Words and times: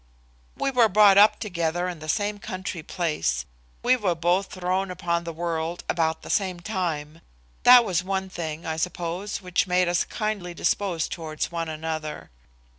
We 0.57 0.71
were 0.71 0.89
brought 0.89 1.19
up 1.19 1.39
together 1.39 1.87
in 1.87 1.99
the 1.99 2.09
same 2.09 2.39
country 2.39 2.81
place. 2.81 3.45
We 3.83 3.95
were 3.95 4.15
both 4.15 4.47
thrown 4.47 4.89
upon 4.89 5.25
the 5.25 5.31
world 5.31 5.83
about 5.87 6.23
the 6.23 6.29
same 6.31 6.59
time. 6.59 7.21
That 7.65 7.85
was 7.85 8.03
one 8.03 8.27
thing, 8.27 8.65
I 8.65 8.77
suppose, 8.77 9.43
which 9.43 9.67
made 9.67 9.87
us 9.87 10.03
kindly 10.03 10.55
disposed 10.55 11.11
towards 11.11 11.51
one 11.51 11.69
another. 11.69 12.31